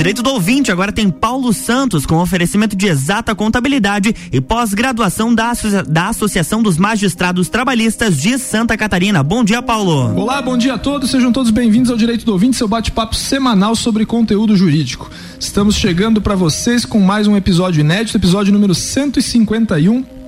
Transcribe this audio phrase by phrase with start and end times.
[0.00, 5.52] Direito do ouvinte agora tem Paulo Santos com oferecimento de exata contabilidade e pós-graduação da,
[5.86, 9.22] da Associação dos Magistrados Trabalhistas de Santa Catarina.
[9.22, 10.18] Bom dia, Paulo.
[10.18, 11.10] Olá, bom dia a todos.
[11.10, 15.10] Sejam todos bem-vindos ao Direito do Ouvinte, seu bate-papo semanal sobre conteúdo jurídico.
[15.38, 20.19] Estamos chegando para vocês com mais um episódio inédito, episódio número 151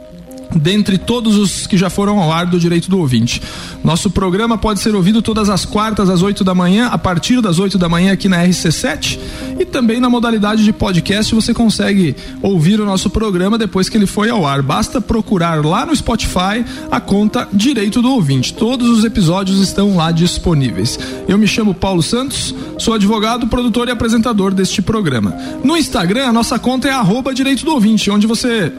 [0.54, 3.42] dentre todos os que já foram ao ar do Direito do Ouvinte.
[3.82, 7.58] Nosso programa pode ser ouvido todas as quartas às 8 da manhã, a partir das
[7.58, 9.18] 8 da manhã aqui na RC7
[9.58, 14.06] e também na modalidade de podcast você consegue ouvir o nosso programa depois que ele
[14.06, 14.62] foi ao ar.
[14.62, 18.54] Basta procurar lá no Spotify a conta Direito do Ouvinte.
[18.54, 20.98] Todos os episódios estão lá disponíveis.
[21.28, 25.34] Eu me chamo Paulo Santos, sou advogado, produtor e apresentador deste programa.
[25.64, 28.72] No Instagram, a nossa conta é arroba Direito do Ouvinte, onde você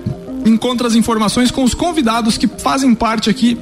[0.46, 3.58] encontra as informações com os convidados que fazem parte aqui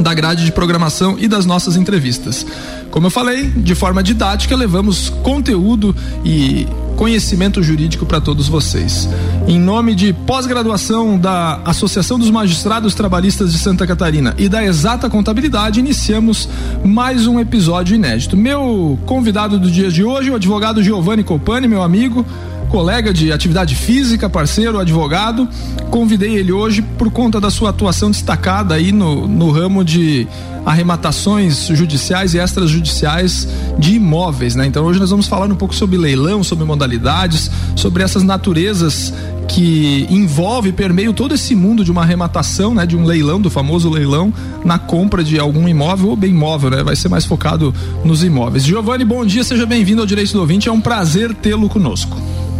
[0.00, 2.46] da grade de programação e das nossas entrevistas.
[2.90, 9.08] Como eu falei, de forma didática, levamos conteúdo e conhecimento jurídico para todos vocês.
[9.46, 15.08] Em nome de pós-graduação da Associação dos Magistrados Trabalhistas de Santa Catarina e da Exata
[15.08, 16.48] Contabilidade, iniciamos
[16.84, 18.36] mais um episódio inédito.
[18.36, 22.26] Meu convidado do dia de hoje, o advogado Giovanni Copani, meu amigo,
[22.72, 25.46] colega de atividade física, parceiro, advogado.
[25.90, 30.26] Convidei ele hoje por conta da sua atuação destacada aí no, no ramo de
[30.64, 33.46] arrematações judiciais e extrajudiciais
[33.78, 34.64] de imóveis, né?
[34.64, 39.12] Então hoje nós vamos falar um pouco sobre leilão, sobre modalidades, sobre essas naturezas
[39.48, 43.90] que envolve, permeio todo esse mundo de uma arrematação, né, de um leilão, do famoso
[43.90, 44.32] leilão,
[44.64, 46.82] na compra de algum imóvel ou bem imóvel, né?
[46.82, 48.64] Vai ser mais focado nos imóveis.
[48.64, 52.16] Giovanni, bom dia, seja bem-vindo ao Direito do Ouvinte, é um prazer tê-lo conosco.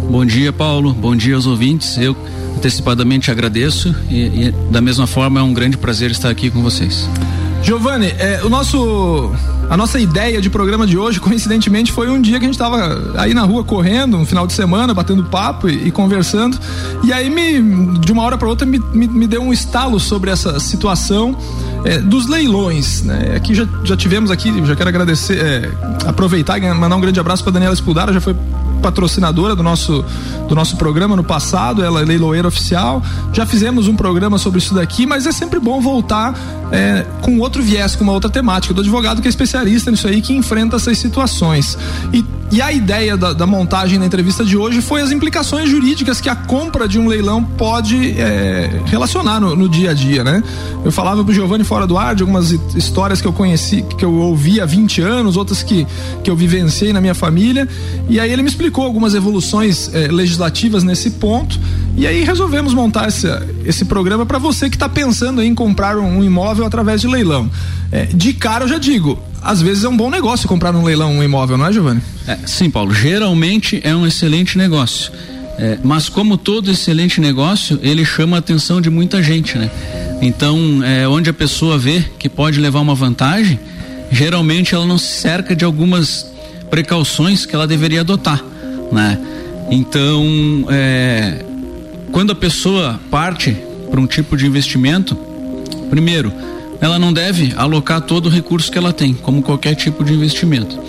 [0.09, 0.93] Bom dia, Paulo.
[0.93, 1.97] Bom dia aos ouvintes.
[1.97, 2.15] Eu
[2.55, 7.09] antecipadamente agradeço e, e da mesma forma é um grande prazer estar aqui com vocês.
[7.63, 9.31] Giovanni, é, o nosso
[9.69, 13.13] a nossa ideia de programa de hoje, coincidentemente, foi um dia que a gente estava
[13.17, 16.59] aí na rua correndo, um final de semana, batendo papo e, e conversando.
[17.03, 20.29] E aí, me, de uma hora para outra, me, me, me, deu um estalo sobre
[20.29, 21.35] essa situação
[21.85, 23.03] é, dos leilões.
[23.03, 23.33] Né?
[23.35, 25.71] Aqui já, já tivemos aqui, já quero agradecer, é,
[26.05, 28.35] aproveitar e mandar um grande abraço para Daniela Espudara, já foi
[28.83, 30.03] patrocinadora do nosso,
[30.47, 33.01] do nosso programa no passado, ela é leiloeira oficial.
[33.31, 36.37] Já fizemos um programa sobre isso daqui, mas é sempre bom voltar
[36.71, 40.21] é, com outro viés, com uma outra temática, do advogado que é especialista nisso aí,
[40.21, 41.77] que enfrenta essas situações.
[42.11, 46.21] E e a ideia da, da, montagem da entrevista de hoje foi as implicações jurídicas
[46.21, 50.43] que a compra de um leilão pode é, relacionar no, no, dia a dia, né?
[50.85, 54.13] Eu falava pro Giovanni fora do ar de algumas histórias que eu conheci, que eu
[54.13, 55.87] ouvi há 20 anos, outras que,
[56.23, 57.67] que eu vivenciei na minha família.
[58.07, 61.59] E aí ele me explicou algumas evoluções é, legislativas nesse ponto.
[61.95, 66.23] E aí resolvemos montar esse, programa para você que está pensando em comprar um, um
[66.23, 67.49] imóvel através de leilão.
[67.91, 71.11] É, de cara eu já digo, às vezes é um bom negócio comprar num leilão
[71.11, 72.01] um imóvel, não é, Giovanni?
[72.27, 72.93] É, sim, Paulo.
[72.93, 75.11] Geralmente é um excelente negócio.
[75.57, 79.69] É, mas como todo excelente negócio, ele chama a atenção de muita gente, né?
[80.19, 83.59] Então, é, onde a pessoa vê que pode levar uma vantagem,
[84.11, 86.25] geralmente ela não se cerca de algumas
[86.71, 88.43] precauções que ela deveria adotar,
[88.91, 89.19] né?
[89.69, 91.43] Então, é,
[92.13, 93.57] quando a pessoa parte
[93.89, 95.15] para um tipo de investimento,
[95.89, 96.31] primeiro,
[96.79, 100.79] ela não deve alocar todo o recurso que ela tem, como qualquer tipo de investimento.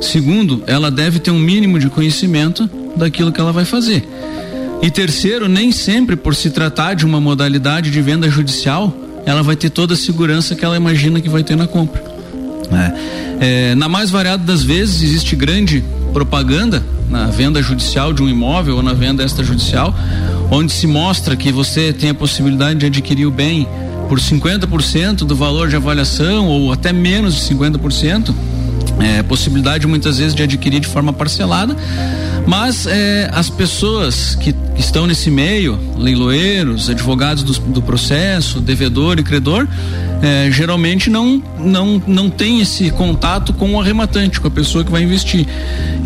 [0.00, 4.08] Segundo, ela deve ter um mínimo de conhecimento daquilo que ela vai fazer.
[4.80, 8.96] E terceiro, nem sempre por se tratar de uma modalidade de venda judicial,
[9.26, 12.00] ela vai ter toda a segurança que ela imagina que vai ter na compra.
[13.40, 18.28] É, é, na mais variada das vezes existe grande propaganda na venda judicial de um
[18.28, 19.94] imóvel ou na venda extrajudicial,
[20.50, 23.66] onde se mostra que você tem a possibilidade de adquirir o bem
[24.08, 28.34] por 50% do valor de avaliação ou até menos de 50%.
[29.00, 31.76] É, possibilidade muitas vezes de adquirir de forma parcelada,
[32.46, 39.22] mas é, as pessoas que estão nesse meio, leiloeiros, advogados do, do processo, devedor e
[39.22, 39.68] credor,
[40.22, 44.90] é, geralmente não, não, não tem esse contato com o arrematante, com a pessoa que
[44.90, 45.46] vai investir.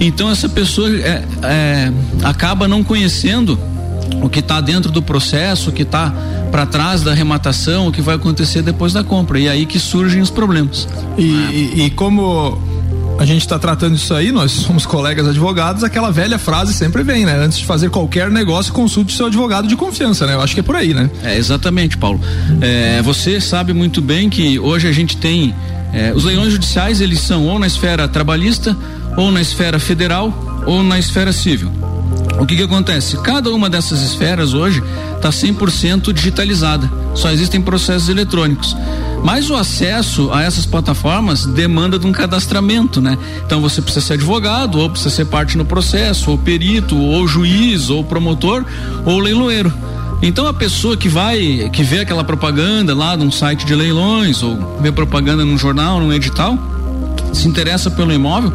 [0.01, 1.93] Então essa pessoa é, é,
[2.23, 3.59] acaba não conhecendo
[4.23, 6.13] o que está dentro do processo, o que está
[6.51, 9.39] para trás da arrematação, o que vai acontecer depois da compra.
[9.39, 10.87] E é aí que surgem os problemas.
[11.17, 12.61] E, e, e como
[13.19, 17.25] a gente está tratando isso aí, nós somos colegas advogados, aquela velha frase sempre vem,
[17.25, 17.37] né?
[17.37, 20.35] Antes de fazer qualquer negócio, consulte seu advogado de confiança, né?
[20.35, 21.09] Eu acho que é por aí, né?
[21.23, 22.21] É, exatamente, Paulo.
[22.61, 25.55] É, você sabe muito bem que hoje a gente tem.
[25.93, 28.77] É, os leilões judiciais, eles são ou na esfera trabalhista,
[29.17, 31.71] ou na esfera federal, ou na esfera civil.
[32.39, 33.17] O que que acontece?
[33.19, 34.83] Cada uma dessas esferas hoje
[35.15, 36.91] está 100% digitalizada.
[37.15, 38.77] Só existem processos eletrônicos.
[39.23, 43.17] Mas o acesso a essas plataformas demanda de um cadastramento, né?
[43.47, 47.89] Então você precisa ser advogado, ou precisa ser parte no processo, ou perito, ou juiz,
[47.89, 48.65] ou promotor,
[49.05, 49.73] ou leiloeiro.
[50.21, 54.79] Então a pessoa que vai, que vê aquela propaganda lá num site de leilões, ou
[54.81, 56.59] vê propaganda num jornal, num edital,
[57.33, 58.53] se interessa pelo imóvel,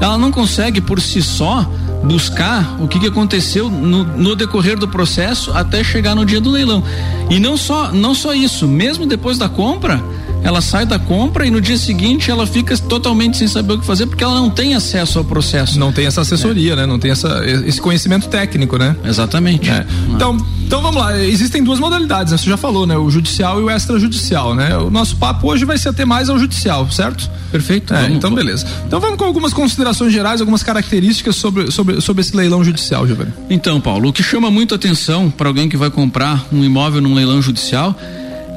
[0.00, 1.68] ela não consegue por si só
[2.02, 6.50] buscar o que, que aconteceu no, no, decorrer do processo até chegar no dia do
[6.50, 6.82] leilão.
[7.28, 10.02] E não só, não só isso, mesmo depois da compra,
[10.42, 13.86] ela sai da compra e no dia seguinte ela fica totalmente sem saber o que
[13.86, 15.78] fazer porque ela não tem acesso ao processo.
[15.78, 16.76] Não tem essa assessoria, é.
[16.76, 16.86] né?
[16.86, 18.96] Não tem essa, esse conhecimento técnico, né?
[19.04, 19.70] Exatamente.
[19.70, 19.86] É.
[20.08, 21.16] Então, então vamos lá.
[21.18, 22.38] Existem duas modalidades, né?
[22.38, 22.96] Você já falou, né?
[22.96, 24.76] O judicial e o extrajudicial, né?
[24.76, 27.28] O nosso papo hoje vai ser até mais ao judicial, certo?
[27.50, 27.94] Perfeito.
[27.94, 28.66] É, então beleza.
[28.86, 33.32] Então vamos com algumas considerações gerais, algumas características sobre, sobre, sobre esse leilão judicial, Giovanni.
[33.48, 37.14] Então, Paulo, o que chama muito atenção para alguém que vai comprar um imóvel num
[37.14, 37.98] leilão judicial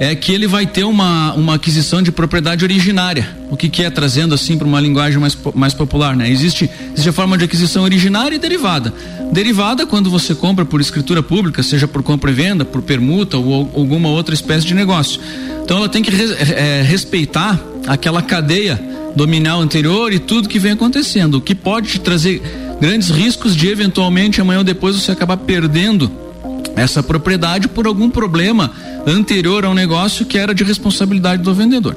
[0.02, 3.38] é que ele vai ter uma, uma aquisição de propriedade originária.
[3.52, 6.28] O que, que é trazendo assim para uma linguagem mais, mais popular, né?
[6.28, 8.92] Existe, existe a forma de aquisição originária e derivada.
[9.32, 13.46] Derivada quando você compra por escritura pública, seja por compra e venda, por permuta ou,
[13.46, 15.22] ou alguma outra espécie de negócio.
[15.64, 18.84] Então ela tem que res, é, respeitar aquela cadeia
[19.16, 22.42] dominal anterior e tudo que vem acontecendo, o que pode te trazer
[22.82, 26.12] grandes riscos de eventualmente amanhã ou depois você acabar perdendo
[26.76, 28.72] essa propriedade por algum problema
[29.06, 31.96] anterior ao negócio que era de responsabilidade do vendedor.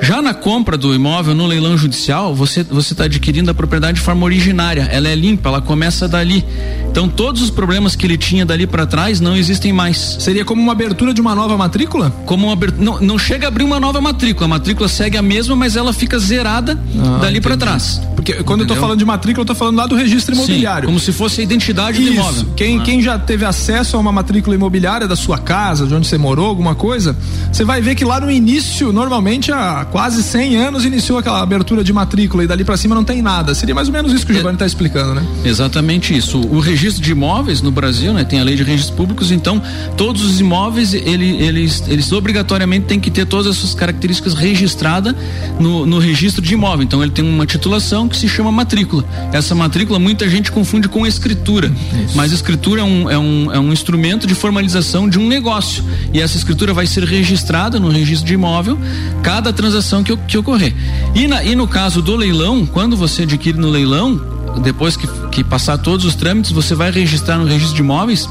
[0.00, 4.04] Já na compra do imóvel no leilão judicial, você você está adquirindo a propriedade de
[4.04, 4.88] forma originária.
[4.90, 6.44] Ela é limpa, ela começa dali.
[6.90, 10.16] Então todos os problemas que ele tinha dali para trás não existem mais.
[10.20, 12.10] Seria como uma abertura de uma nova matrícula?
[12.26, 14.46] Como uma não, não chega a abrir uma nova matrícula.
[14.46, 18.00] A matrícula segue a mesma, mas ela fica zerada ah, dali para trás.
[18.14, 18.76] Porque quando Entendeu?
[18.76, 20.82] eu tô falando de matrícula, eu tô falando lá do registro imobiliário.
[20.82, 22.10] Sim, como se fosse a identidade Isso.
[22.10, 22.46] do imóvel.
[22.56, 22.82] Quem, ah.
[22.82, 26.46] quem já teve acesso a uma matrícula imobiliária da sua casa, de onde você morou,
[26.46, 27.16] alguma coisa,
[27.52, 31.84] você vai ver que lá no início, normalmente a quase 100 anos iniciou aquela abertura
[31.84, 33.54] de matrícula e dali para cima não tem nada.
[33.54, 35.26] Seria mais ou menos isso que o Giovanni está explicando, né?
[35.44, 36.40] Exatamente isso.
[36.40, 39.62] O registro de imóveis no Brasil, né, tem a lei de registros públicos, então
[39.96, 45.14] todos os imóveis ele, eles, eles obrigatoriamente têm que ter todas as suas características registradas
[45.60, 46.84] no, no registro de imóvel.
[46.84, 49.04] Então ele tem uma titulação que se chama matrícula.
[49.32, 51.72] Essa matrícula muita gente confunde com escritura,
[52.04, 52.16] isso.
[52.16, 56.20] mas escritura é um, é, um, é um instrumento de formalização de um negócio e
[56.20, 58.78] essa escritura vai ser registrada no registro de imóvel.
[59.22, 59.73] Cada transação
[60.04, 60.74] que que ocorrer.
[61.14, 64.20] E, na, e no caso do leilão, quando você adquire no leilão,
[64.62, 68.28] depois que, que passar todos os trâmites, você vai registrar no registro de imóveis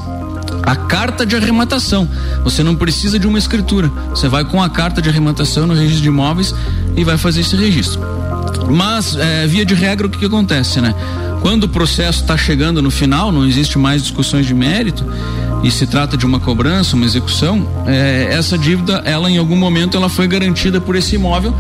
[0.62, 2.08] a carta de arrematação.
[2.44, 3.92] Você não precisa de uma escritura.
[4.10, 6.54] Você vai com a carta de arrematação no registro de imóveis
[6.96, 8.00] e vai fazer esse registro.
[8.70, 10.96] Mas, é, via de regra, o que, que acontece, né?
[11.42, 15.06] Quando o processo está chegando no final, não existe mais discussões de mérito
[15.64, 19.96] e se trata de uma cobrança, uma execução, é, essa dívida, ela em algum momento,
[19.96, 21.56] ela foi garantida por esse imóvel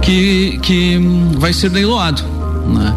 [0.00, 0.98] que, que
[1.38, 2.22] vai ser leiloado.
[2.66, 2.94] Né?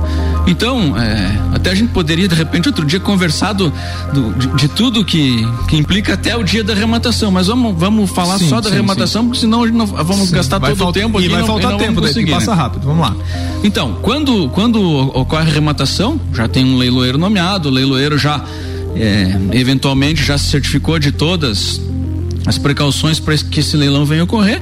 [0.48, 3.74] Então, é, até a gente poderia, de repente, outro dia conversar do,
[4.14, 8.10] do de, de, tudo que, que implica até o dia da arrematação, mas vamos, vamos
[8.12, 9.28] falar sim, só da sim, arrematação, sim.
[9.28, 11.28] porque senão não, vamos gastar todo o tempo aqui.
[11.28, 12.58] E vai não, faltar tempo, daí que passa né?
[12.58, 13.16] rápido, vamos lá.
[13.64, 14.82] Então, quando, quando
[15.18, 18.44] ocorre a arrematação, já tem um leiloeiro nomeado, o leiloeiro já
[18.96, 21.82] é, eventualmente já se certificou de todas
[22.46, 24.62] as precauções para que esse leilão venha ocorrer.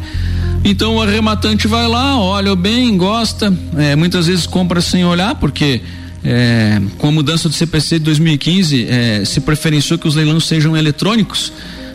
[0.64, 5.82] Então o arrematante vai lá, olha bem, gosta, é, muitas vezes compra sem olhar, porque
[6.24, 10.76] é, com a mudança do CPC de 2015 é, se preferenciou que os leilões sejam
[10.76, 11.52] eletrônicos.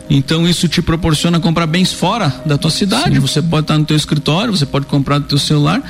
[0.07, 3.15] Então isso te proporciona comprar bens fora da tua cidade.
[3.15, 3.19] Sim.
[3.19, 5.81] Você pode estar no teu escritório, você pode comprar do teu celular.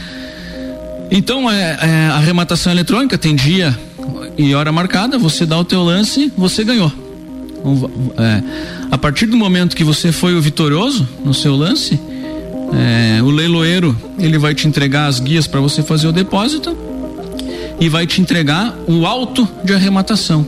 [1.12, 3.78] Então é, é, a arrematação eletrônica tem dia
[4.38, 6.92] e hora marcada, você dá o teu lance, você ganhou.
[8.18, 8.44] É,
[8.92, 12.00] a partir do momento que você foi o vitorioso no seu lance,
[12.74, 16.76] é, o leiloeiro ele vai te entregar as guias para você fazer o depósito
[17.80, 20.46] e vai te entregar o auto de arrematação.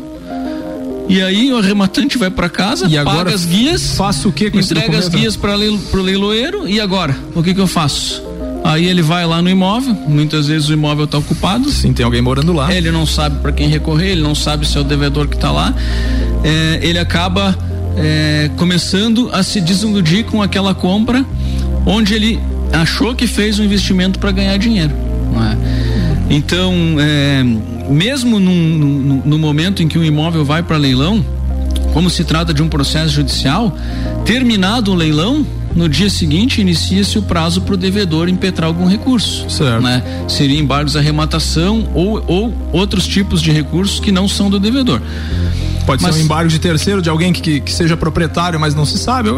[1.10, 4.50] E aí o arrematante vai para casa, e agora paga as guias, faço o que
[4.50, 8.31] com entrega as guias para o leiloeiro e agora o que que eu faço?
[8.64, 11.70] Aí ele vai lá no imóvel, muitas vezes o imóvel está ocupado.
[11.72, 12.74] Sim, tem alguém morando lá.
[12.74, 15.52] Ele não sabe para quem recorrer, ele não sabe se é o devedor que está
[15.52, 15.74] lá.
[16.44, 17.58] É, ele acaba
[17.98, 21.26] é, começando a se desiludir com aquela compra,
[21.86, 22.40] onde ele
[22.72, 24.94] achou que fez um investimento para ganhar dinheiro.
[25.36, 26.34] É?
[26.34, 27.44] Então, é,
[27.90, 31.26] mesmo num, num, no momento em que o imóvel vai para leilão,
[31.94, 33.76] como se trata de um processo judicial,
[34.24, 39.50] terminado o leilão, no dia seguinte inicia-se o prazo para o devedor impetrar algum recurso.
[39.50, 39.82] Certo.
[39.82, 40.04] Né?
[40.28, 45.02] Seria embargos de arrematação ou, ou outros tipos de recursos que não são do devedor.
[45.82, 48.86] Pode mas, ser um embargo de terceiro, de alguém que, que, seja proprietário, mas não
[48.86, 49.30] se sabe.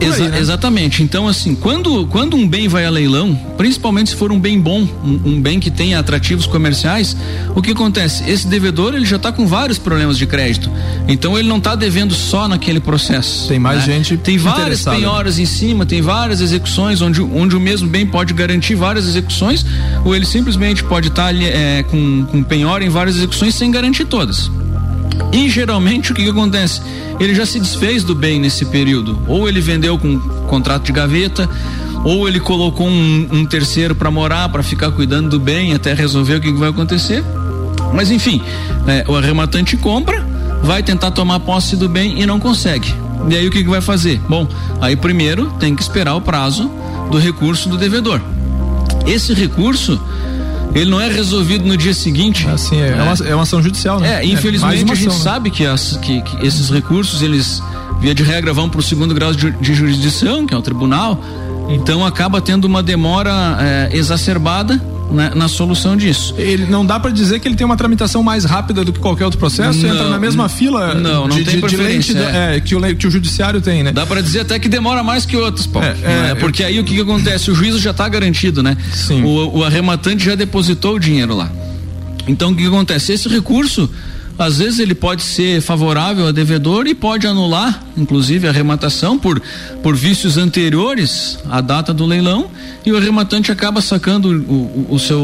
[0.00, 0.38] Exa aí, né?
[0.38, 1.02] Exatamente.
[1.02, 4.86] Então, assim, quando, quando um bem vai a leilão, principalmente se for um bem bom,
[5.04, 7.16] um, um bem que tenha atrativos comerciais,
[7.54, 8.28] o que acontece?
[8.28, 10.70] Esse devedor ele já está com vários problemas de crédito.
[11.08, 13.48] Então ele não está devendo só naquele processo.
[13.48, 13.94] Tem mais né?
[13.94, 14.16] gente.
[14.16, 18.74] Tem várias penhoras em cima, tem várias execuções onde, onde o mesmo bem pode garantir
[18.74, 19.64] várias execuções,
[20.04, 24.04] ou ele simplesmente pode estar tá é, com, com penhora em várias execuções sem garantir
[24.04, 24.50] todas.
[25.32, 26.80] E geralmente o que, que, acontece?
[27.18, 29.20] Ele já se desfez do bem nesse período.
[29.26, 31.48] Ou ele vendeu com contrato de gaveta,
[32.04, 36.36] ou ele colocou um, um terceiro para morar, para ficar cuidando do bem até resolver
[36.36, 37.22] o que, que vai acontecer.
[37.94, 38.42] Mas enfim,
[38.86, 40.24] é, o arrematante compra,
[40.62, 42.94] vai tentar tomar posse do bem e não consegue.
[43.28, 44.20] E aí o que, que vai fazer?
[44.28, 44.48] Bom,
[44.80, 46.70] aí primeiro tem que esperar o prazo
[47.10, 48.20] do recurso do devedor.
[49.06, 50.00] Esse recurso
[50.74, 52.46] ele não é resolvido no dia seguinte.
[52.48, 54.20] Assim, é, é, uma, é uma ação judicial, né?
[54.20, 55.24] É, infelizmente é, a gente ação, né?
[55.24, 57.62] sabe que, as, que, que, esses recursos, eles,
[58.00, 61.22] via de regra, vão para o segundo grau de, de, jurisdição, que é o tribunal,
[61.68, 66.34] então acaba tendo uma demora é, exacerbada na, na, solução disso.
[66.38, 69.24] Ele não dá para dizer que ele tem uma tramitação mais rápida do que qualquer
[69.24, 72.56] outro processo, não, entra na mesma fila não, não de, tem de, de lente é.
[72.56, 73.92] É, que, o, que o judiciário tem, né?
[73.92, 75.88] Dá para dizer até que demora mais que outros, Paulo.
[75.88, 76.34] É, né?
[76.36, 77.50] Porque aí o que, que, acontece?
[77.50, 78.76] O juízo já está garantido, né?
[78.92, 79.22] Sim.
[79.22, 81.50] O, o arrematante já depositou o dinheiro lá.
[82.26, 83.12] Então o que, que acontece?
[83.12, 83.90] Esse recurso
[84.40, 89.40] às vezes ele pode ser favorável ao devedor e pode anular, inclusive, a arrematação por,
[89.82, 92.50] por vícios anteriores à data do leilão
[92.84, 95.18] e o arrematante acaba sacando o, o, o seu,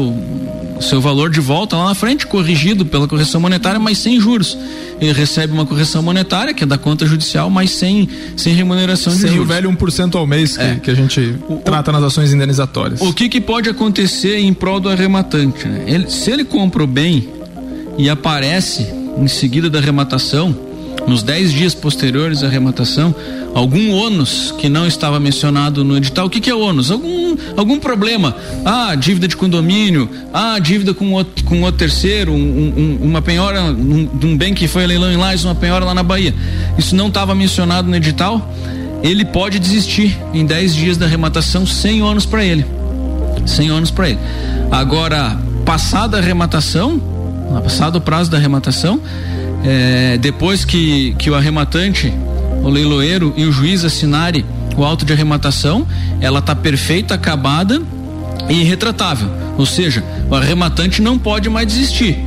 [0.77, 4.55] o seu valor de volta lá na frente, corrigido pela correção monetária, mas sem juros.
[5.01, 9.21] Ele recebe uma correção monetária, que é da conta judicial, mas sem, sem remuneração sem
[9.23, 9.47] de juros.
[9.47, 10.75] Sem o velho 1% ao mês que, é.
[10.75, 13.01] que a gente trata nas ações indenizatórias.
[13.01, 15.67] O que, que pode acontecer em prol do arrematante?
[15.67, 15.85] Né?
[15.87, 17.29] Ele, se ele compra o bem
[17.97, 20.55] e aparece em seguida da arrematação,
[21.07, 23.15] nos dez dias posteriores à arrematação,
[23.53, 26.27] algum ônus que não estava mencionado no edital.
[26.27, 26.91] O que, que é ônus?
[26.91, 28.35] Algum, algum problema.
[28.65, 33.73] Ah, dívida de condomínio, ah, dívida com outro, com outro terceiro, um, um, uma penhora
[33.73, 36.35] de um bem que foi a leilão em Lages, uma penhora lá na Bahia.
[36.77, 38.53] Isso não estava mencionado no edital.
[39.01, 42.65] Ele pode desistir em 10 dias da arrematação sem ônus para ele.
[43.45, 44.19] Sem ônus para ele.
[44.69, 47.01] Agora, passada a arrematação,
[47.61, 49.01] passado o prazo da arrematação,
[49.63, 52.13] é, depois que, que o arrematante,
[52.63, 55.87] o leiloeiro e o juiz assinarem o auto de arrematação,
[56.21, 57.81] ela está perfeita, acabada
[58.49, 59.29] e irretratável.
[59.57, 62.17] Ou seja, o arrematante não pode mais desistir.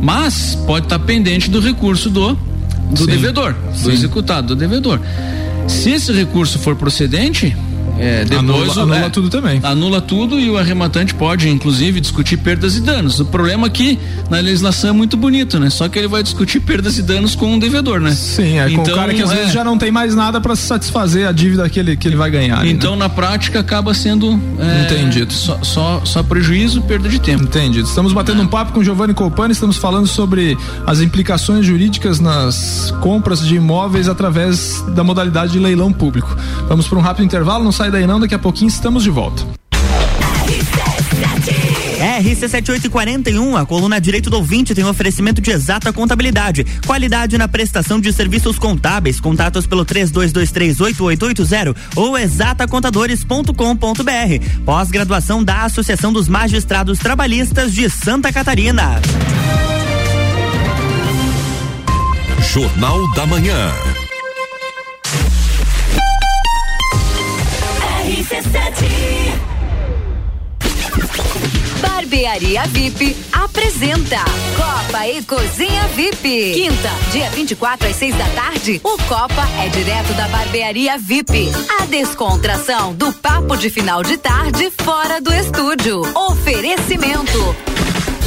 [0.00, 2.38] Mas pode estar tá pendente do recurso do,
[2.90, 3.92] do devedor, do Sim.
[3.92, 5.00] executado, do devedor.
[5.66, 7.56] Se esse recurso for procedente,
[7.98, 9.60] é, depois anula, anula é, tudo também.
[9.62, 13.18] Anula tudo e o arrematante pode, inclusive, discutir perdas e danos.
[13.20, 13.98] O problema é que
[14.30, 15.68] na legislação é muito bonito, né?
[15.70, 18.12] Só que ele vai discutir perdas e danos com um devedor, né?
[18.12, 20.40] Sim, é então, com o cara que às é, vezes já não tem mais nada
[20.40, 22.64] para satisfazer a dívida que ele, que ele vai ganhar.
[22.66, 23.00] Então, né?
[23.00, 24.40] na prática, acaba sendo.
[24.58, 25.32] É, Entendido.
[25.32, 27.44] Só, só, só, prejuízo, perda de tempo.
[27.44, 27.88] Entendido.
[27.88, 33.44] Estamos batendo um papo com Giovanni Colpani, estamos falando sobre as implicações jurídicas nas compras
[33.44, 36.36] de imóveis através da modalidade de leilão público.
[36.68, 39.10] Vamos para um rápido intervalo, não sai sai daí não, daqui a pouquinho estamos de
[39.10, 39.42] volta.
[42.20, 48.00] RC7841, a coluna Direito do Ouvinte tem um oferecimento de exata contabilidade, qualidade na prestação
[48.00, 49.20] de serviços contábeis.
[49.20, 54.62] Contatos pelo 32238880 ou exatacontadores.com.br.
[54.64, 59.00] Pós-graduação da Associação dos Magistrados Trabalhistas de Santa Catarina.
[62.52, 63.72] Jornal da Manhã.
[71.80, 74.18] Barbearia VIP apresenta
[74.56, 76.52] Copa e Cozinha VIP.
[76.54, 81.50] Quinta, dia 24 às 6 da tarde, o Copa é direto da Barbearia VIP.
[81.80, 86.02] A descontração do papo de final de tarde fora do estúdio.
[86.14, 87.56] Oferecimento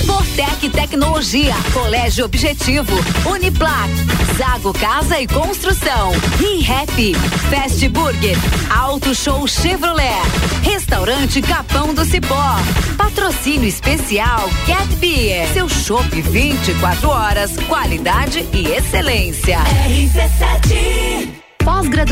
[0.06, 2.94] Fortec Tecnologia, Colégio Objetivo,
[3.26, 3.90] Uniplac,
[4.38, 7.14] Zago Casa e Construção, ReHap,
[7.50, 8.38] Fast Burger,
[8.76, 10.22] Auto Show Chevrolet,
[10.64, 12.56] Restaurante Capão do Cipó,
[12.98, 19.60] Patrocínio Especial Cat Beer, seu chopp 24 horas, qualidade e excelência.
[19.88, 20.71] RC7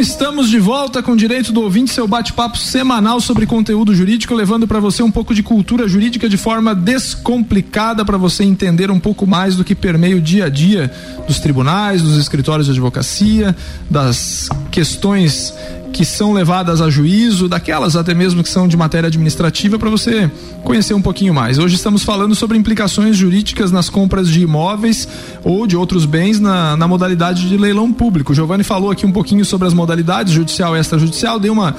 [0.00, 4.80] Estamos de volta com direito do ouvinte, seu bate-papo semanal sobre conteúdo jurídico, levando para
[4.80, 9.56] você um pouco de cultura jurídica de forma descomplicada para você entender um pouco mais
[9.56, 10.90] do que permeia o dia a dia
[11.26, 13.54] dos tribunais, dos escritórios de advocacia,
[13.90, 15.52] das questões
[15.92, 20.30] que são levadas a juízo, daquelas até mesmo que são de matéria administrativa, para você
[20.62, 21.58] conhecer um pouquinho mais.
[21.58, 25.08] Hoje estamos falando sobre implicações jurídicas nas compras de imóveis
[25.42, 28.34] ou de outros bens na, na modalidade de leilão público.
[28.34, 31.74] Giovanni falou aqui um pouquinho sobre as modalidades judicial e extrajudicial, deu uma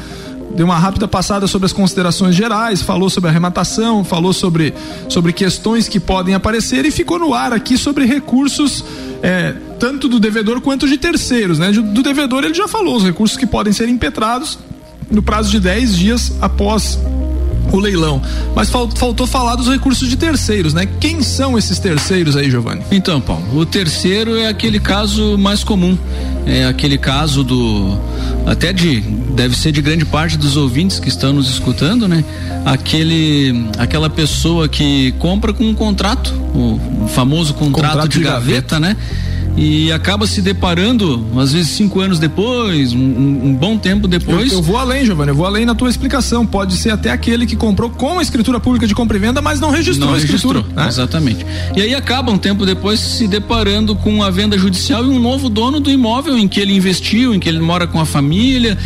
[0.56, 4.74] deu uma rápida passada sobre as considerações gerais, falou sobre arrematação, falou sobre,
[5.10, 8.84] sobre questões que podem aparecer e ficou no ar aqui sobre recursos
[9.22, 11.72] é, tanto do devedor quanto de terceiros, né?
[11.72, 14.58] Do devedor ele já falou os recursos que podem ser impetrados
[15.10, 16.98] no prazo de 10 dias após
[17.72, 18.22] o leilão.
[18.56, 20.88] Mas faltou falar dos recursos de terceiros, né?
[21.00, 22.82] Quem são esses terceiros aí, Giovanni?
[22.92, 25.98] Então, Paulo, o terceiro é aquele caso mais comum.
[26.46, 27.98] É aquele caso do.
[28.46, 29.02] Até de.
[29.02, 32.24] Deve ser de grande parte dos ouvintes que estão nos escutando, né?
[32.66, 33.70] Aquele.
[33.78, 38.80] Aquela pessoa que compra com um contrato, o famoso contrato, contrato de, de gaveta, gaveta,
[38.80, 38.98] né?
[39.56, 44.52] E acaba se deparando, às vezes cinco anos depois, um, um bom tempo depois.
[44.52, 46.46] Eu, eu, vou além, Giovanni, eu vou além na tua explicação.
[46.46, 49.60] Pode ser até aquele que comprou com a escritura pública de compra e venda, mas
[49.60, 50.60] não registrou não a escritura.
[50.60, 50.90] Registrou, né?
[50.90, 51.46] Exatamente.
[51.76, 55.50] E aí acaba um tempo depois se deparando com a venda judicial e um novo
[55.50, 58.78] dono do imóvel em que ele investiu, em que ele mora com a família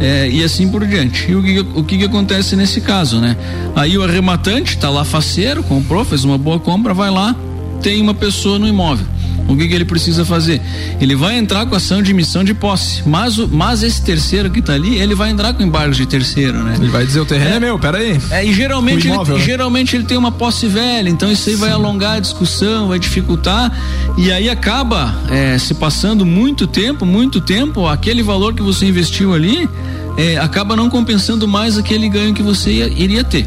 [0.00, 1.30] é, e assim por diante.
[1.30, 3.36] E o que, o que, que acontece nesse caso, né?
[3.76, 7.36] Aí o arrematante está lá faceiro, comprou, fez uma boa compra, vai lá,
[7.82, 9.06] tem uma pessoa no imóvel
[9.48, 10.60] o que, que ele precisa fazer?
[11.00, 14.60] Ele vai entrar com ação de emissão de posse, mas, o, mas esse terceiro que
[14.60, 16.74] está ali, ele vai entrar com embargo de terceiro, né?
[16.78, 18.18] Ele vai dizer o terreno é, é meu, peraí.
[18.30, 19.46] É, e geralmente, imóvel, ele, né?
[19.46, 21.60] geralmente ele tem uma posse velha, então isso aí Sim.
[21.60, 23.72] vai alongar a discussão, vai dificultar,
[24.16, 29.34] e aí acaba é, se passando muito tempo, muito tempo, aquele valor que você investiu
[29.34, 29.68] ali,
[30.16, 33.46] é, acaba não compensando mais aquele ganho que você ia, iria ter.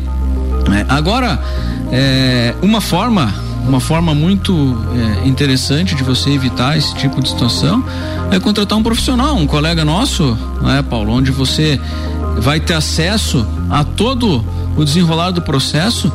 [0.68, 0.86] Né?
[0.90, 1.42] Agora,
[1.92, 4.78] é, uma forma uma forma muito
[5.24, 7.84] é, interessante de você evitar esse tipo de situação
[8.32, 11.80] é contratar um profissional, um colega nosso, né, Paulo, onde você
[12.40, 14.44] vai ter acesso a todo
[14.76, 16.12] o desenrolar do processo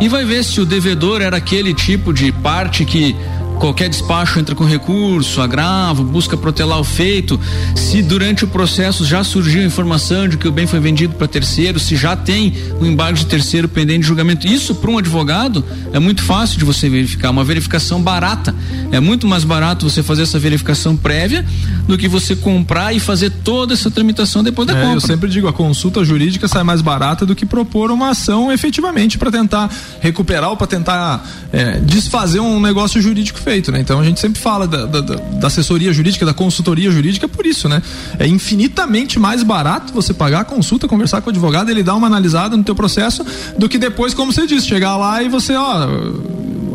[0.00, 3.14] e vai ver se o devedor era aquele tipo de parte que
[3.58, 7.38] qualquer despacho entra com recurso, agravo, busca protelar o feito.
[7.74, 11.78] Se durante o processo já surgiu informação de que o bem foi vendido para terceiro,
[11.78, 15.98] se já tem um embargo de terceiro pendente de julgamento, isso para um advogado é
[15.98, 18.54] muito fácil de você verificar, uma verificação barata.
[18.92, 21.44] É muito mais barato você fazer essa verificação prévia
[21.86, 24.96] do que você comprar e fazer toda essa tramitação depois da é, compra.
[24.96, 29.18] Eu sempre digo, a consulta jurídica sai mais barata do que propor uma ação efetivamente
[29.18, 33.78] para tentar recuperar ou para tentar é, desfazer um negócio jurídico feito, né?
[33.78, 37.68] Então a gente sempre fala da, da, da, assessoria jurídica, da consultoria jurídica por isso,
[37.68, 37.80] né?
[38.18, 42.08] É infinitamente mais barato você pagar a consulta, conversar com o advogado, ele dar uma
[42.08, 43.24] analisada no teu processo,
[43.56, 45.86] do que depois, como você disse, chegar lá e você, ó,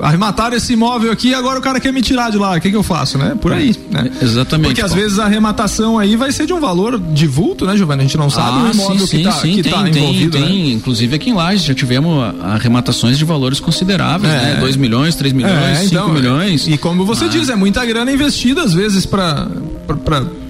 [0.02, 2.76] arremataram esse imóvel aqui agora o cara quer me tirar de lá, o que, que
[2.76, 3.36] eu faço, né?
[3.40, 4.12] Por aí, né?
[4.22, 4.68] Exatamente.
[4.68, 8.02] Porque às vezes a arrematação aí vai ser de um valor de vulto, né, Giovanni?
[8.02, 10.48] A gente não sabe ah, o imóvel sim, que está que tá envolvido, tem, né?
[10.48, 10.72] tem.
[10.74, 14.54] Inclusive aqui em Lages já tivemos arrematações de valores consideráveis, é.
[14.56, 14.60] né?
[14.60, 16.68] 2 milhões, 3 milhões, 5 é, então, milhões.
[16.68, 17.30] E como você ah.
[17.30, 19.48] diz, é muita grana investida às vezes para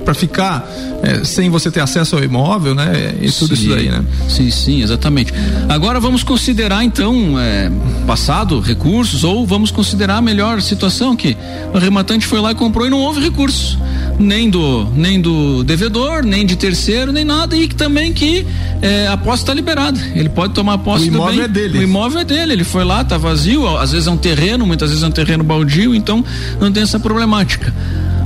[0.04, 0.68] para ficar
[1.04, 3.16] é, sem você ter acesso ao imóvel, né?
[3.22, 4.04] E tudo sim, isso daí, né?
[4.28, 5.34] Sim, sim, exatamente.
[5.70, 7.72] Agora vamos considerar então é,
[8.06, 11.38] passado recursos ou vamos considerar a melhor situação que
[11.74, 13.78] o arrematante foi lá e comprou e não houve recurso
[14.22, 18.46] nem do nem do devedor, nem de terceiro, nem nada e que também que
[18.82, 20.00] é, a posse está liberada.
[20.16, 21.80] Ele pode tomar posse o imóvel é dele.
[21.80, 22.54] O imóvel é dele.
[22.54, 23.68] Ele foi lá, tá vazio.
[23.78, 26.24] Às vezes é um terreno, muitas vezes é um terreno baldio, então
[26.60, 27.74] não tem essa problemática.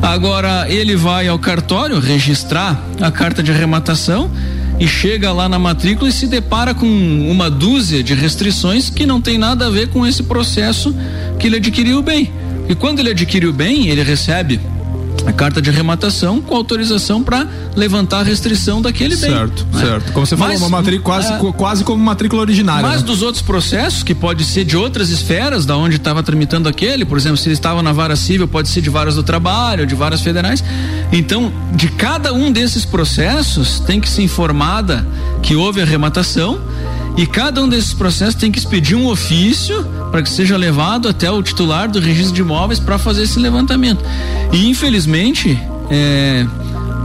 [0.02, 4.30] Agora ele vai ao cartório registrar a carta de arrematação
[4.80, 9.22] e chega lá na matrícula e se depara com uma dúzia de restrições que não
[9.22, 10.94] tem nada a ver com esse processo
[11.40, 12.32] que ele adquiriu bem.
[12.68, 14.60] E quando ele adquiriu o bem, ele recebe
[15.26, 19.32] a carta de arrematação com autorização para levantar a restrição daquele bem.
[19.32, 19.86] Certo, né?
[19.86, 20.12] certo.
[20.12, 22.88] Como você mas, falou, uma matrícula quase, é, quase como matrícula originária.
[22.88, 23.08] Mas né?
[23.08, 27.18] dos outros processos, que pode ser de outras esferas, da onde estava tramitando aquele, por
[27.18, 30.22] exemplo, se ele estava na vara civil, pode ser de varas do trabalho, de varas
[30.22, 30.64] federais.
[31.12, 35.06] Então, de cada um desses processos, tem que ser informada
[35.42, 36.60] que houve arrematação
[37.18, 41.32] e cada um desses processos tem que expedir um ofício para que seja levado até
[41.32, 44.04] o titular do registro de imóveis para fazer esse levantamento.
[44.52, 46.46] E infelizmente, é,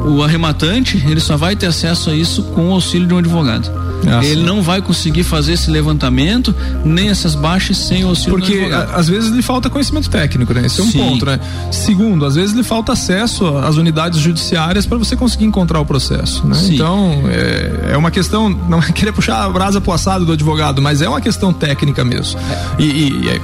[0.04, 3.79] o arrematante ele só vai ter acesso a isso com o auxílio de um advogado.
[4.06, 8.68] É ele não vai conseguir fazer esse levantamento, nem essas baixas sem o auxílio Porque
[8.94, 10.66] às vezes lhe falta conhecimento técnico, né?
[10.66, 10.98] Esse é um Sim.
[10.98, 11.40] ponto, né?
[11.70, 16.46] Segundo, às vezes lhe falta acesso às unidades judiciárias para você conseguir encontrar o processo,
[16.46, 16.56] né?
[16.70, 20.80] Então, é, é, uma questão, não é querer puxar a brasa pro assado do advogado,
[20.80, 22.38] mas é uma questão técnica mesmo.
[22.78, 23.40] E, e é,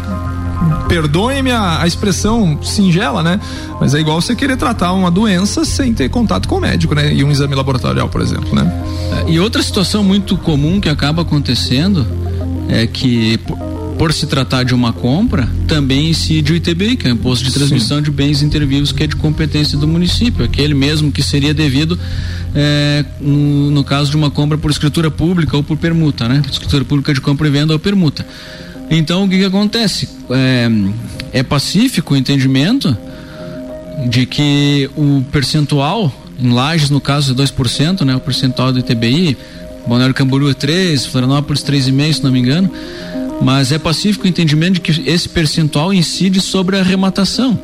[0.88, 3.40] perdoem-me a, a, expressão singela, né?
[3.81, 7.12] Mas é igual você querer tratar uma doença sem ter contato com o médico, né?
[7.14, 8.71] E um exame laboratorial, por exemplo, né?
[9.27, 12.07] É, e outra situação muito comum que acaba acontecendo
[12.69, 13.38] é que
[13.99, 17.53] por se tratar de uma compra, também incide o ITBI, que é o Imposto de
[17.53, 18.05] Transmissão Sim.
[18.05, 21.99] de Bens Intervivos, que é de competência do município, aquele mesmo que seria devido
[22.55, 26.42] é, no, no, caso de uma compra por escritura pública ou por permuta, né?
[26.51, 28.27] Escritura pública de compra e venda ou permuta.
[28.90, 30.09] Então o que, que acontece?
[30.31, 30.68] É,
[31.33, 32.96] é pacífico o entendimento
[34.09, 38.14] de que o percentual, em Lages no caso é 2%, né?
[38.14, 39.37] O percentual do ITBI,
[39.87, 42.70] Balneário Camboriú é 3, Florianópolis 3,5, se não me engano.
[43.40, 47.59] Mas é pacífico o entendimento de que esse percentual incide sobre a arrematação.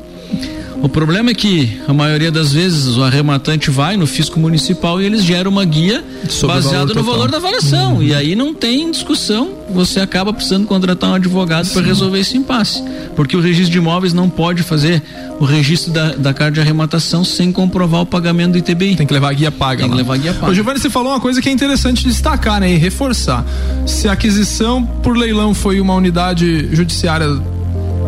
[0.83, 5.05] O problema é que a maioria das vezes o arrematante vai no fisco municipal e
[5.05, 6.05] eles geram uma guia
[6.45, 7.95] baseada no valor da avaliação.
[7.95, 8.03] Uhum.
[8.03, 12.83] E aí não tem discussão, você acaba precisando contratar um advogado para resolver esse impasse.
[13.15, 15.01] Porque o registro de imóveis não pode fazer
[15.39, 18.97] o registro da, da carta de arrematação sem comprovar o pagamento do ITBI.
[18.97, 19.83] Tem que levar a guia paga.
[19.83, 20.51] Tem que levar a guia paga.
[20.51, 22.73] Ô, Giovanni, você falou uma coisa que é interessante destacar, né?
[22.73, 23.45] E reforçar.
[23.87, 27.29] Se a aquisição por leilão foi uma unidade judiciária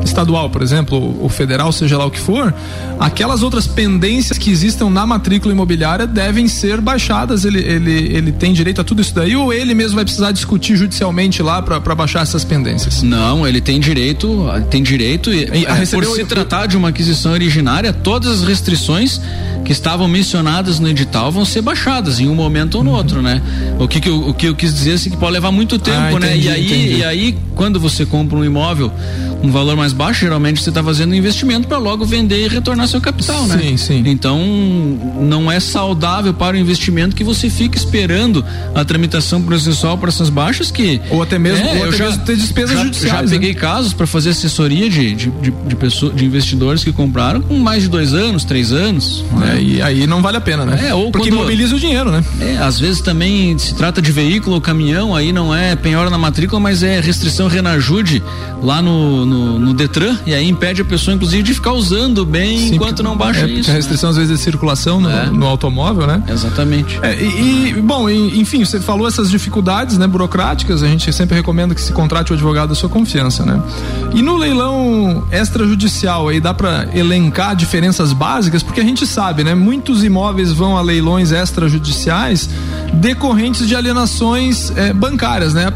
[0.04, 2.54] estadual, por exemplo, ou federal, seja lá o que for,
[2.98, 7.44] aquelas outras pendências que existam na matrícula imobiliária devem ser baixadas.
[7.44, 10.76] Ele, ele, ele tem direito a tudo isso daí ou ele mesmo vai precisar discutir
[10.76, 13.02] judicialmente lá para baixar essas pendências?
[13.02, 17.92] Não, ele tem direito, tem direito e, é, por se tratar de uma aquisição originária,
[17.92, 19.20] todas as restrições
[19.64, 22.96] que estavam mencionadas no edital vão ser baixadas em um momento ou no uhum.
[22.96, 23.40] outro, né?
[23.78, 25.78] O que, que eu, o que eu quis dizer é assim, que pode levar muito
[25.78, 26.36] tempo, ah, entendi, né?
[26.38, 28.92] E aí, e aí, quando você compra um imóvel,
[29.42, 32.88] um valor mais baixo, geralmente você está fazendo um investimento para logo vender e retornar
[32.88, 33.58] seu capital, né?
[33.58, 34.02] Sim, sim.
[34.06, 34.38] Então,
[35.20, 40.28] não é saudável para o investimento que você fique esperando a tramitação processual para essas
[40.28, 41.00] baixas que.
[41.10, 43.12] Ou até mesmo, é, ou até já, mesmo ter despesas já, judiciais.
[43.12, 43.30] Já né?
[43.30, 47.58] peguei casos para fazer assessoria de, de, de, de, pessoas, de investidores que compraram com
[47.58, 49.24] mais de dois anos, três anos.
[49.32, 49.56] Né?
[49.56, 50.88] É, e aí não vale a pena, né?
[50.88, 52.24] É, ou Porque quando, imobiliza o dinheiro, né?
[52.40, 56.18] É, às vezes também se trata de veículo ou caminhão, aí não é penhora na
[56.18, 58.22] matrícula, mas é restrição Renajude
[58.62, 62.56] lá no, no, no Detran e aí impede a pessoa, inclusive, de ficar usando bem
[62.58, 63.70] Sim, enquanto não baixa é, isso.
[63.70, 64.12] a restrição, né?
[64.12, 65.26] às vezes, de circulação no, é.
[65.26, 66.22] no automóvel, né?
[66.28, 66.98] Exatamente.
[67.02, 71.34] É, e, e, bom, e, enfim, você falou essas dificuldades né, burocráticas, a gente sempre
[71.34, 73.60] recomenda que se contrate o advogado da sua confiança, né?
[74.14, 79.54] E no leilão extrajudicial, aí dá para elencar diferenças básicas, porque a gente sabe, né?
[79.54, 82.48] Muitos imóveis vão a leilões extrajudiciais
[82.94, 85.66] decorrentes de alienações é, bancárias, né?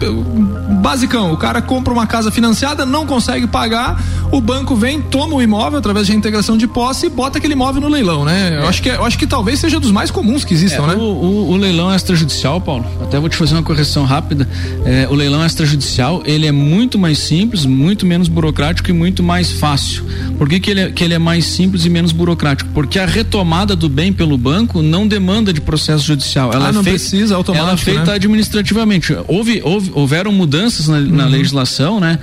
[0.81, 3.88] Basicão, o cara compra uma casa financiada, não consegue pagar,
[4.31, 7.81] o banco vem, toma o imóvel através de integração de posse e bota aquele imóvel
[7.81, 8.57] no leilão, né?
[8.57, 8.69] Eu, é.
[8.69, 10.95] acho, que, é, eu acho que talvez seja dos mais comuns que existam, é, né?
[10.95, 14.49] O, o, o, leilão extrajudicial, Paulo, até vou te fazer uma correção rápida.
[14.85, 19.51] É, o leilão extrajudicial, ele é muito mais simples, muito menos burocrático e muito mais
[19.53, 20.05] fácil.
[20.37, 22.71] Por que, que, ele, é, que ele é mais simples e menos burocrático?
[22.73, 26.53] Porque a retomada do bem pelo banco não demanda de processo judicial.
[26.53, 28.15] Ela ah, é não feita, precisa, automático, Ela é feita né?
[28.15, 29.17] administrativamente.
[29.27, 31.07] Houve, houve, houveram mudanças na, uhum.
[31.09, 32.19] na legislação, né?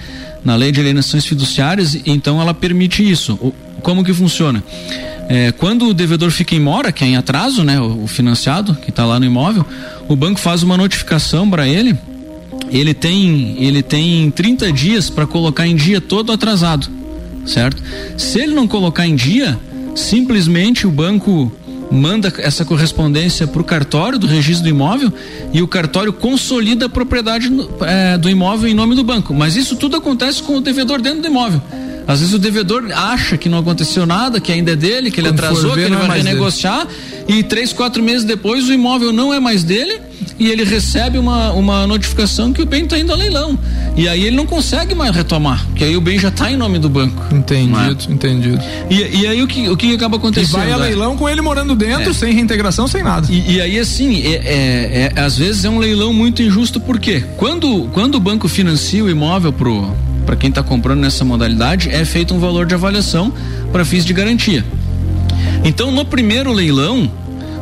[0.46, 3.54] Na lei de alienações fiduciárias, então ela permite isso.
[3.82, 4.64] Como que funciona?
[5.28, 8.76] É, quando o devedor fica em mora, que é em atraso, né, o, o financiado
[8.76, 9.66] que está lá no imóvel,
[10.08, 11.98] o banco faz uma notificação para ele.
[12.70, 16.88] Ele tem ele tem 30 dias para colocar em dia todo atrasado,
[17.46, 17.82] certo?
[18.18, 19.60] Se ele não colocar em dia,
[19.96, 21.52] simplesmente o banco
[21.92, 25.12] manda essa correspondência para o cartório do registro do imóvel
[25.54, 27.50] e o cartório consolida a propriedade
[27.82, 29.34] é, do imóvel em nome do banco.
[29.34, 31.62] Mas isso tudo acontece com o devedor dentro do imóvel.
[32.08, 35.30] Às vezes o devedor acha que não aconteceu nada, que ainda é dele, que ele
[35.30, 37.40] Quando atrasou, ver, que ele é vai renegociar dele.
[37.40, 40.00] e três, quatro meses depois o imóvel não é mais dele
[40.40, 43.58] e ele recebe uma, uma notificação que o bem está indo a leilão.
[43.96, 46.78] E aí ele não consegue mais retomar, porque aí o bem já está em nome
[46.78, 47.24] do banco.
[47.34, 48.12] Entendido, é?
[48.12, 48.62] entendido.
[48.90, 50.50] E, e, aí o que, o que acaba acontecendo?
[50.50, 50.78] E vai a é?
[50.78, 52.14] leilão com ele morando dentro, é.
[52.14, 53.28] sem reintegração, sem nada.
[53.32, 57.24] E, e aí assim, é, é, é, às vezes é um leilão muito injusto, porque
[57.38, 62.04] quando, quando o banco financia o imóvel pro para quem está comprando nessa modalidade, é
[62.04, 63.32] feito um valor de avaliação
[63.72, 64.66] para fins de garantia.
[65.64, 67.10] Então, no primeiro leilão,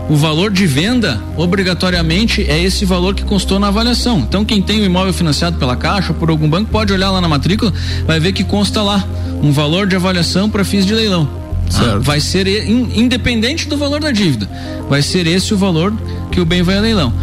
[0.10, 4.20] o valor de venda, obrigatoriamente, é esse valor que constou na avaliação.
[4.20, 7.22] Então, quem tem o imóvel financiado pela Caixa ou por algum banco, pode olhar lá
[7.22, 7.74] na matrícula,
[8.06, 9.04] vai ver que consta lá
[9.42, 11.44] um valor de avaliação para fins de leilão.
[11.76, 14.50] Ah, vai ser independente do valor da dívida.
[14.90, 15.94] Vai ser esse o valor
[16.32, 17.14] que o bem vai a leilão.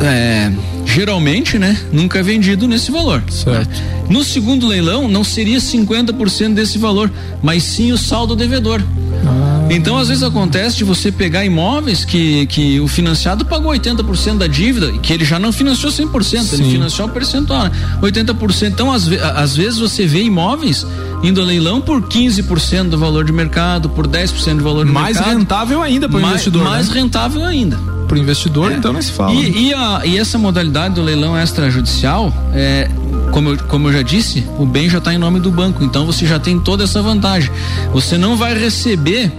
[0.00, 0.50] É,
[0.90, 3.22] geralmente, né, nunca é vendido nesse valor.
[3.30, 3.70] Certo.
[4.08, 7.10] No segundo leilão, não seria 50% desse valor,
[7.42, 8.82] mas sim o saldo devedor.
[9.24, 9.68] Ah.
[9.70, 14.48] Então, às vezes acontece de você pegar imóveis que, que o financiado pagou 80% da
[14.48, 16.56] dívida, que ele já não financiou 100%, sim.
[16.56, 17.70] ele financiou um percentual, né?
[18.02, 18.66] 80%.
[18.66, 20.84] Então, às, às vezes você vê imóveis
[21.22, 25.14] indo a leilão por 15% do valor de mercado, por 10% do valor de mais
[25.14, 25.26] mercado.
[25.26, 26.64] Mais rentável ainda para o investidor.
[26.64, 26.94] Mais né?
[27.00, 28.74] rentável ainda para o investidor, é.
[28.74, 29.32] então não se fala.
[29.32, 32.90] E, e, a, e, essa modalidade do leilão extrajudicial, é,
[33.30, 36.04] como, eu, como eu já disse, o bem já está em nome do banco, então
[36.04, 37.52] você já tem toda essa vantagem.
[37.92, 39.32] Você não vai receber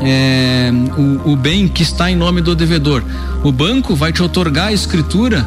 [0.00, 3.02] é, o, o bem que está em nome do devedor.
[3.42, 5.44] O banco vai te otorgar a escritura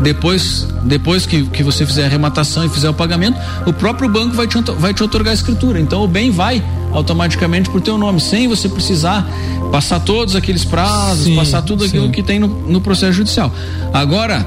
[0.00, 4.34] depois depois que, que você fizer a arrematação e fizer o pagamento, o próprio banco
[4.34, 5.78] vai te, vai te otorgar a escritura.
[5.78, 6.62] Então o bem vai
[6.94, 9.28] automaticamente por teu nome, sem você precisar
[9.70, 12.12] passar todos aqueles prazos, sim, passar tudo aquilo sim.
[12.12, 13.52] que tem no, no processo judicial.
[13.92, 14.46] Agora,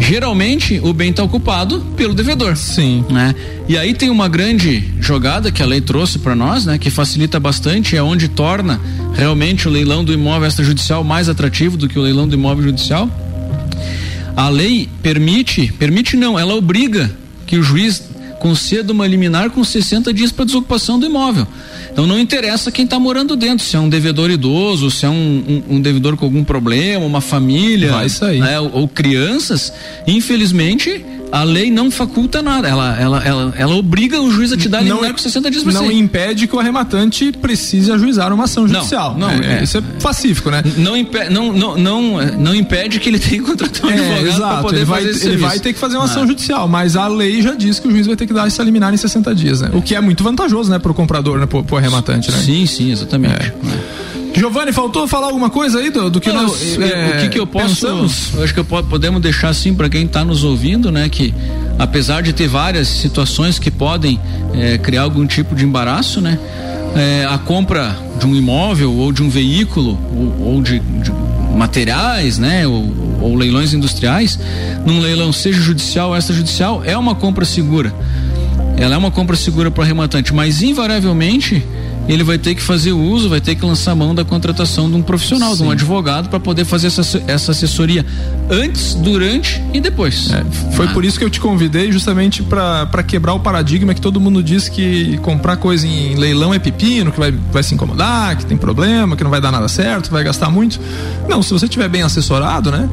[0.00, 2.56] geralmente o bem está ocupado pelo devedor.
[2.56, 3.04] Sim.
[3.08, 3.34] Né?
[3.68, 6.78] E aí tem uma grande jogada que a lei trouxe para nós, né?
[6.78, 8.80] Que facilita bastante, é onde torna
[9.14, 13.08] realmente o leilão do imóvel extrajudicial mais atrativo do que o leilão do imóvel judicial
[14.36, 17.10] a lei permite, permite não, ela obriga
[17.46, 18.02] que o juiz
[18.42, 21.46] conceda uma liminar com 60 dias para desocupação do imóvel.
[21.92, 25.62] Então não interessa quem está morando dentro, se é um devedor idoso, se é um,
[25.70, 27.92] um, um devedor com algum problema, uma família.
[28.40, 29.72] Né, ou, ou crianças.
[30.08, 34.68] Infelizmente, a lei não faculta nada, ela, ela, ela, ela obriga o juiz a te
[34.68, 39.16] dar liminar com 60 dias Não impede que o arrematante precise ajuizar uma ação judicial.
[39.16, 40.62] Não, não é, é, isso é pacífico, né?
[40.76, 44.38] Não, impe, não, não, não, não impede que ele tenha que contratar um é, advogado
[44.38, 46.26] para poder ele vai, fazer Ele vai ter que fazer uma ação ah.
[46.26, 48.92] judicial, mas a lei já diz que o juiz vai ter que dar essa liminar
[48.92, 49.70] em 60 dias, né?
[49.72, 52.36] O que é muito vantajoso, né, para o comprador, né, para o arrematante, né?
[52.38, 53.34] Sim, sim, exatamente.
[53.34, 54.11] É.
[54.34, 57.38] Giovanni, faltou falar alguma coisa aí do, do que não, nós é, o que, que
[57.38, 58.32] eu posso pensamos?
[58.34, 61.34] Eu acho que eu podemos deixar assim para quem está nos ouvindo, né, que
[61.78, 64.18] apesar de ter várias situações que podem
[64.54, 66.38] é, criar algum tipo de embaraço, né,
[66.94, 71.12] é, a compra de um imóvel ou de um veículo ou, ou de, de,
[71.56, 74.38] materiais, né, ou, ou leilões industriais,
[74.86, 77.94] num leilão seja judicial ou extrajudicial, é uma compra segura.
[78.76, 81.62] Ela é uma compra segura para o arrematante, mas invariavelmente
[82.08, 85.02] ele vai ter que fazer uso, vai ter que lançar mão da contratação de um
[85.02, 85.62] profissional, Sim.
[85.62, 88.04] de um advogado, para poder fazer essa, essa assessoria
[88.50, 90.30] antes, durante e depois.
[90.32, 90.92] É, foi ah.
[90.92, 94.68] por isso que eu te convidei, justamente para quebrar o paradigma que todo mundo diz
[94.68, 99.16] que comprar coisa em leilão é pepino, que vai, vai se incomodar, que tem problema,
[99.16, 100.80] que não vai dar nada certo, vai gastar muito.
[101.28, 102.88] Não, se você estiver bem assessorado, né?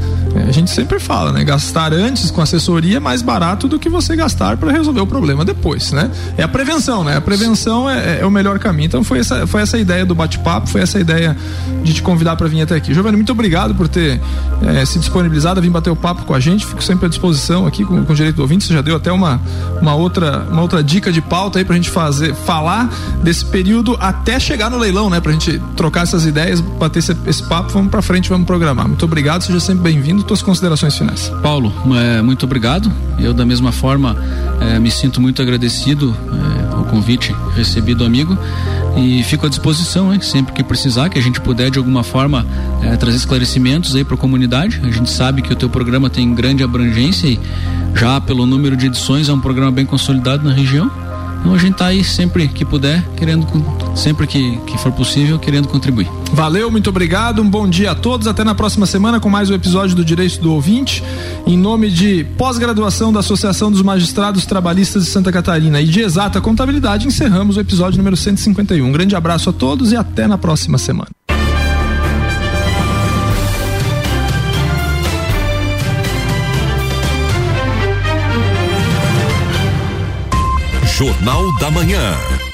[0.47, 1.43] A gente sempre fala, né?
[1.43, 5.43] Gastar antes com assessoria é mais barato do que você gastar para resolver o problema
[5.43, 6.09] depois, né?
[6.37, 7.17] É a prevenção, né?
[7.17, 8.87] A prevenção é, é o melhor caminho.
[8.87, 11.35] Então foi essa, foi essa ideia do bate-papo, foi essa ideia
[11.83, 12.93] de te convidar para vir até aqui.
[12.93, 14.19] Giovanni, muito obrigado por ter
[14.61, 16.65] é, se disponibilizado a vir bater o papo com a gente.
[16.65, 18.65] Fico sempre à disposição aqui com, com o direito do ouvinte.
[18.65, 19.39] Você já deu até uma,
[19.81, 22.89] uma, outra, uma outra dica de pauta aí pra gente fazer, falar
[23.23, 25.19] desse período até chegar no leilão, né?
[25.19, 28.87] Pra gente trocar essas ideias, bater esse, esse papo, vamos pra frente, vamos programar.
[28.87, 30.23] Muito obrigado, seja sempre bem-vindo.
[30.23, 31.31] Tuas considerações finais.
[31.41, 32.91] Paulo, é, muito obrigado.
[33.17, 34.15] Eu, da mesma forma,
[34.59, 38.37] é, me sinto muito agradecido é, ao convite recebido, amigo
[38.97, 42.45] e fico à disposição, hein, sempre que precisar, que a gente puder de alguma forma
[42.81, 44.81] é, trazer esclarecimentos aí para a comunidade.
[44.83, 47.39] A gente sabe que o teu programa tem grande abrangência e
[47.95, 50.91] já pelo número de edições é um programa bem consolidado na região.
[51.39, 53.47] Então a gente está aí sempre que puder, querendo,
[53.95, 56.18] sempre que, que for possível, querendo contribuir.
[56.33, 58.27] Valeu, muito obrigado, um bom dia a todos.
[58.27, 61.03] Até na próxima semana com mais um episódio do Direito do Ouvinte.
[61.45, 66.39] Em nome de pós-graduação da Associação dos Magistrados Trabalhistas de Santa Catarina e de Exata
[66.39, 68.85] Contabilidade, encerramos o episódio número 151.
[68.85, 71.09] Um grande abraço a todos e até na próxima semana.
[80.99, 82.48] Jornal da Manhã.